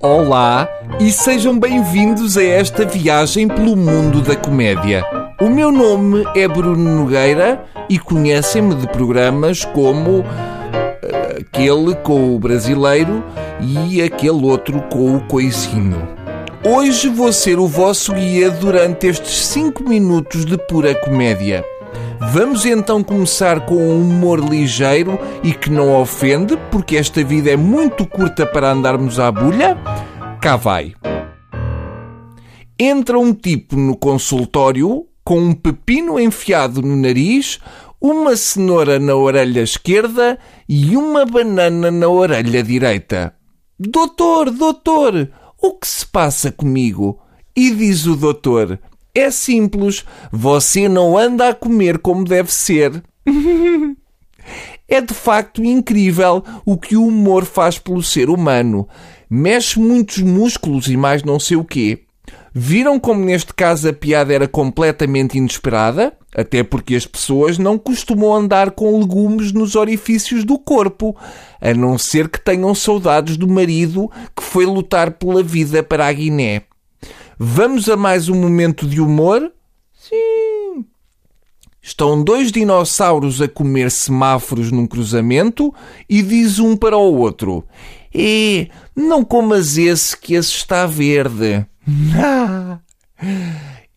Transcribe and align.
Olá 0.00 0.68
e 1.00 1.10
sejam 1.10 1.58
bem-vindos 1.58 2.36
a 2.36 2.44
esta 2.44 2.86
viagem 2.86 3.48
pelo 3.48 3.76
mundo 3.76 4.22
da 4.22 4.36
comédia. 4.36 5.04
O 5.40 5.48
meu 5.48 5.72
nome 5.72 6.22
é 6.36 6.46
Bruno 6.46 7.00
Nogueira 7.00 7.64
e 7.90 7.98
conhecem-me 7.98 8.76
de 8.76 8.86
programas 8.86 9.64
como 9.64 10.24
eh, 11.02 11.38
aquele 11.40 11.96
com 11.96 12.36
o 12.36 12.38
brasileiro 12.38 13.24
e 13.60 14.00
aquele 14.00 14.46
outro 14.46 14.80
com 14.82 15.16
o 15.16 15.20
coisinho. 15.26 16.08
Hoje 16.64 17.08
vou 17.08 17.32
ser 17.32 17.58
o 17.58 17.66
vosso 17.66 18.12
guia 18.12 18.50
durante 18.50 19.08
estes 19.08 19.48
5 19.48 19.82
minutos 19.82 20.44
de 20.44 20.56
pura 20.56 20.94
comédia. 20.94 21.64
Vamos 22.30 22.66
então 22.66 23.02
começar 23.02 23.64
com 23.64 23.74
um 23.74 24.02
humor 24.02 24.38
ligeiro 24.38 25.18
e 25.42 25.54
que 25.54 25.70
não 25.70 25.98
ofende, 25.98 26.58
porque 26.70 26.94
esta 26.96 27.24
vida 27.24 27.50
é 27.50 27.56
muito 27.56 28.06
curta 28.06 28.44
para 28.44 28.70
andarmos 28.72 29.18
à 29.18 29.32
bulha? 29.32 29.78
Cá 30.38 30.54
vai. 30.56 30.94
Entra 32.78 33.18
um 33.18 33.32
tipo 33.32 33.76
no 33.76 33.96
consultório 33.96 35.06
com 35.24 35.40
um 35.40 35.54
pepino 35.54 36.20
enfiado 36.20 36.82
no 36.82 36.96
nariz, 36.96 37.60
uma 37.98 38.36
cenoura 38.36 38.98
na 38.98 39.14
orelha 39.14 39.62
esquerda 39.62 40.38
e 40.68 40.98
uma 40.98 41.24
banana 41.24 41.90
na 41.90 42.08
orelha 42.08 42.62
direita. 42.62 43.34
Doutor, 43.80 44.50
doutor, 44.50 45.30
o 45.60 45.72
que 45.78 45.88
se 45.88 46.06
passa 46.06 46.52
comigo? 46.52 47.18
E 47.56 47.70
diz 47.70 48.06
o 48.06 48.14
doutor: 48.14 48.78
é 49.18 49.30
simples, 49.30 50.04
você 50.30 50.88
não 50.88 51.16
anda 51.16 51.48
a 51.48 51.54
comer 51.54 51.98
como 51.98 52.24
deve 52.24 52.52
ser. 52.52 53.02
é 54.88 55.00
de 55.00 55.14
facto 55.14 55.62
incrível 55.62 56.42
o 56.64 56.76
que 56.78 56.96
o 56.96 57.06
humor 57.06 57.44
faz 57.44 57.78
pelo 57.78 58.02
ser 58.02 58.30
humano. 58.30 58.88
Mexe 59.28 59.78
muitos 59.78 60.18
músculos 60.18 60.88
e 60.88 60.96
mais 60.96 61.22
não 61.22 61.38
sei 61.38 61.56
o 61.56 61.64
quê. 61.64 62.00
Viram 62.52 62.98
como 62.98 63.24
neste 63.24 63.52
caso 63.54 63.88
a 63.88 63.92
piada 63.92 64.32
era 64.32 64.48
completamente 64.48 65.36
inesperada? 65.36 66.14
Até 66.34 66.62
porque 66.62 66.94
as 66.94 67.06
pessoas 67.06 67.58
não 67.58 67.78
costumam 67.78 68.34
andar 68.34 68.72
com 68.72 68.98
legumes 68.98 69.52
nos 69.52 69.76
orifícios 69.76 70.44
do 70.44 70.58
corpo, 70.58 71.16
a 71.60 71.72
não 71.74 71.96
ser 71.96 72.28
que 72.28 72.40
tenham 72.40 72.74
saudades 72.74 73.36
do 73.36 73.48
marido 73.48 74.10
que 74.36 74.42
foi 74.42 74.66
lutar 74.66 75.12
pela 75.12 75.42
vida 75.42 75.82
para 75.82 76.06
a 76.06 76.12
Guiné. 76.12 76.62
Vamos 77.40 77.88
a 77.88 77.96
mais 77.96 78.28
um 78.28 78.34
momento 78.34 78.84
de 78.84 79.00
humor? 79.00 79.52
Sim. 79.92 80.84
Estão 81.80 82.20
dois 82.20 82.50
dinossauros 82.50 83.40
a 83.40 83.46
comer 83.46 83.92
semáforos 83.92 84.72
num 84.72 84.88
cruzamento 84.88 85.72
e 86.10 86.20
diz 86.20 86.58
um 86.58 86.76
para 86.76 86.96
o 86.98 87.16
outro: 87.16 87.64
É, 88.12 88.68
não 88.94 89.24
comas 89.24 89.78
esse 89.78 90.16
que 90.18 90.34
esse 90.34 90.50
está 90.50 90.84
verde. 90.84 91.64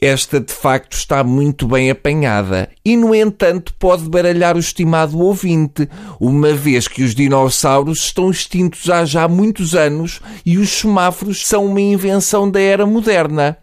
Esta 0.03 0.39
de 0.39 0.51
facto 0.51 0.93
está 0.93 1.23
muito 1.23 1.67
bem 1.67 1.91
apanhada 1.91 2.67
e, 2.83 2.97
no 2.97 3.13
entanto, 3.13 3.71
pode 3.77 4.09
baralhar 4.09 4.55
o 4.55 4.59
estimado 4.59 5.19
ouvinte, 5.19 5.87
uma 6.19 6.55
vez 6.55 6.87
que 6.87 7.03
os 7.03 7.13
dinossauros 7.13 7.99
estão 7.99 8.31
extintos 8.31 8.89
há 8.89 9.05
já 9.05 9.27
muitos 9.27 9.75
anos 9.75 10.19
e 10.43 10.57
os 10.57 10.71
semáforos 10.71 11.45
são 11.45 11.67
uma 11.67 11.79
invenção 11.79 12.49
da 12.49 12.59
era 12.59 12.83
moderna. 12.83 13.59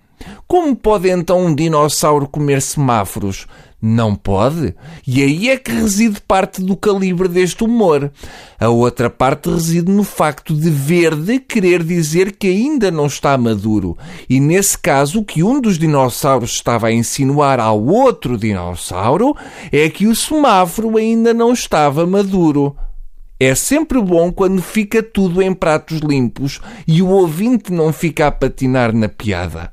Como 0.47 0.77
pode 0.77 1.11
então 1.11 1.45
um 1.45 1.53
dinossauro 1.53 2.28
comer 2.28 2.62
semáforos? 2.62 3.48
Não 3.80 4.16
pode. 4.16 4.74
E 5.06 5.22
aí 5.22 5.50
é 5.50 5.56
que 5.56 5.70
reside 5.70 6.20
parte 6.20 6.60
do 6.60 6.76
calibre 6.76 7.28
deste 7.28 7.62
humor. 7.62 8.10
A 8.58 8.68
outra 8.68 9.08
parte 9.08 9.48
reside 9.48 9.92
no 9.92 10.02
facto 10.02 10.52
de 10.52 10.68
verde 10.68 11.38
querer 11.38 11.84
dizer 11.84 12.32
que 12.32 12.48
ainda 12.48 12.90
não 12.90 13.06
está 13.06 13.38
maduro. 13.38 13.96
E 14.28 14.40
nesse 14.40 14.76
caso, 14.76 15.20
o 15.20 15.24
que 15.24 15.44
um 15.44 15.60
dos 15.60 15.78
dinossauros 15.78 16.50
estava 16.50 16.88
a 16.88 16.92
insinuar 16.92 17.61
ao 17.61 17.80
outro 17.80 18.36
dinossauro 18.36 19.36
é 19.70 19.88
que 19.88 20.08
o 20.08 20.17
semáforo 20.17 20.96
ainda 20.96 21.33
não 21.33 21.52
estava 21.52 22.05
maduro. 22.05 22.77
É 23.38 23.55
sempre 23.55 24.02
bom 24.02 24.33
quando 24.33 24.61
fica 24.61 25.00
tudo 25.00 25.40
em 25.40 25.55
pratos 25.55 26.00
limpos 26.00 26.61
e 26.88 27.00
o 27.00 27.08
ouvinte 27.11 27.72
não 27.72 27.92
fica 27.92 28.27
a 28.27 28.33
patinar 28.33 28.92
na 28.92 29.08
piada. 29.08 29.72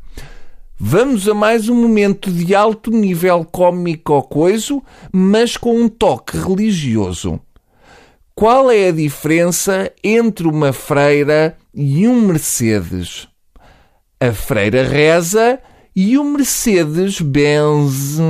Vamos 0.77 1.25
a 1.29 1.33
mais 1.33 1.69
um 1.69 1.75
momento 1.75 2.29
de 2.29 2.53
alto 2.53 2.91
nível 2.91 3.45
cómico 3.45 4.21
coiso, 4.23 4.83
mas 5.09 5.55
com 5.55 5.73
um 5.73 5.87
toque 5.87 6.37
religioso. 6.37 7.39
Qual 8.35 8.69
é 8.69 8.89
a 8.89 8.91
diferença 8.91 9.89
entre 10.03 10.45
uma 10.45 10.73
freira 10.73 11.57
e 11.73 12.05
um 12.05 12.19
Mercedes? 12.19 13.25
A 14.19 14.33
freira 14.33 14.83
reza 14.83 15.59
e 15.95 16.17
o 16.17 16.25
Mercedes 16.25 17.21
benze. 17.21 18.21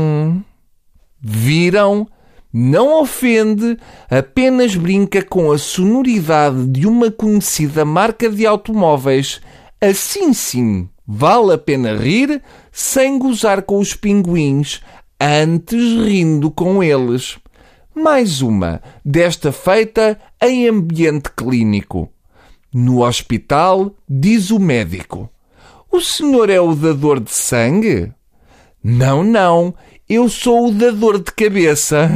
Viram? 1.19 2.07
Não 2.53 3.01
ofende, 3.01 3.75
apenas 4.07 4.75
brinca 4.75 5.23
com 5.23 5.51
a 5.51 5.57
sonoridade 5.57 6.67
de 6.67 6.85
uma 6.85 7.09
conhecida 7.09 7.83
marca 7.83 8.29
de 8.29 8.45
automóveis. 8.45 9.41
Assim 9.81 10.31
sim 10.31 10.87
Vale 11.07 11.53
a 11.53 11.57
pena 11.57 11.95
rir 11.95 12.41
sem 12.71 13.19
gozar 13.19 13.61
com 13.61 13.79
os 13.79 13.93
pinguins, 13.93 14.81
antes 15.19 15.93
rindo 16.05 16.49
com 16.49 16.83
eles. 16.83 17.37
Mais 17.93 18.41
uma, 18.41 18.81
desta 19.03 19.51
feita 19.51 20.19
em 20.41 20.67
ambiente 20.67 21.29
clínico. 21.35 22.11
No 22.73 23.05
hospital, 23.05 23.95
diz 24.09 24.49
o 24.49 24.59
médico: 24.59 25.29
O 25.91 26.01
senhor 26.01 26.49
é 26.49 26.59
o 26.59 26.75
dador 26.75 27.19
de 27.19 27.31
sangue? 27.31 28.11
Não, 28.83 29.23
não, 29.23 29.73
eu 30.09 30.27
sou 30.27 30.67
o 30.67 30.71
dador 30.71 31.19
de 31.19 31.31
cabeça. 31.31 32.09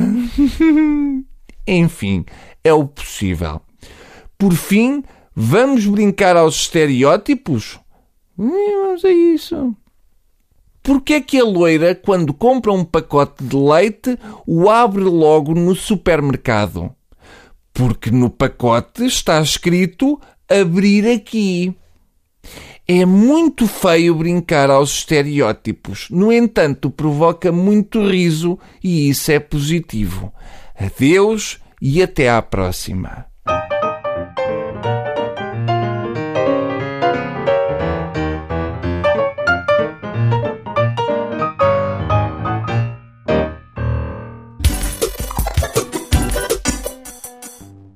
Enfim, 1.65 2.25
é 2.63 2.73
o 2.73 2.85
possível. 2.85 3.61
Por 4.37 4.53
fim, 4.53 5.03
vamos 5.35 5.85
brincar 5.85 6.35
aos 6.35 6.55
estereótipos? 6.55 7.79
Hum, 8.39 8.85
vamos 8.85 9.03
a 9.03 9.09
isso. 9.09 9.75
Porquê 10.81 11.15
é 11.15 11.21
que 11.21 11.37
a 11.37 11.43
loira, 11.43 11.93
quando 11.93 12.33
compra 12.33 12.71
um 12.71 12.85
pacote 12.85 13.43
de 13.43 13.55
leite, 13.55 14.17
o 14.47 14.69
abre 14.69 15.03
logo 15.03 15.53
no 15.53 15.75
supermercado? 15.75 16.89
Porque 17.73 18.09
no 18.09 18.29
pacote 18.29 19.05
está 19.05 19.41
escrito 19.41 20.19
abrir 20.49 21.05
aqui. 21.05 21.75
É 22.87 23.05
muito 23.05 23.67
feio 23.67 24.15
brincar 24.15 24.69
aos 24.71 24.91
estereótipos. 24.91 26.07
No 26.09 26.31
entanto, 26.31 26.89
provoca 26.89 27.51
muito 27.51 28.01
riso 28.07 28.57
e 28.81 29.09
isso 29.09 29.31
é 29.31 29.39
positivo. 29.39 30.33
Adeus 30.79 31.59
e 31.81 32.01
até 32.01 32.29
à 32.29 32.41
próxima. 32.41 33.25